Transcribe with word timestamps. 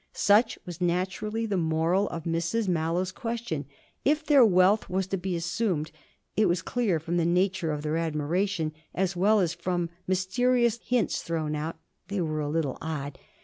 Such 0.13 0.57
was 0.65 0.81
naturally 0.81 1.45
the 1.45 1.57
moral 1.57 2.09
of 2.09 2.23
Mrs 2.23 2.67
Mallow's 2.67 3.11
question: 3.11 3.65
if 4.03 4.25
their 4.25 4.43
wealth 4.43 4.89
was 4.89 5.05
to 5.05 5.15
be 5.15 5.35
assumed, 5.35 5.91
it 6.35 6.47
was 6.47 6.63
clear, 6.63 6.99
from 6.99 7.17
the 7.17 7.23
nature 7.27 7.71
of 7.71 7.83
their 7.83 7.97
admiration, 7.97 8.73
as 8.95 9.15
well 9.15 9.39
as 9.39 9.53
from 9.53 9.91
mysterious 10.07 10.79
hints 10.83 11.21
thrown 11.21 11.55
out 11.55 11.77
(they 12.07 12.19
were 12.19 12.39
a 12.41 12.49
little 12.49 12.79
odd!) 12.81 13.19